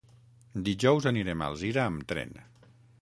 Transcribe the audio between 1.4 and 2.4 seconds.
a Alzira amb tren.